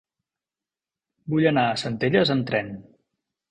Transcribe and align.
Vull 1.35 1.47
anar 1.51 1.67
a 1.67 1.77
Centelles 1.83 2.35
amb 2.37 2.51
tren. 2.51 2.75